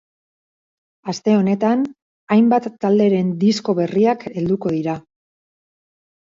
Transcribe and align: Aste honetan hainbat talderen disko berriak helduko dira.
Aste 1.11 1.35
honetan 1.39 1.83
hainbat 2.35 2.65
talderen 2.87 3.29
disko 3.45 3.77
berriak 3.81 4.27
helduko 4.33 4.75
dira. 4.79 4.99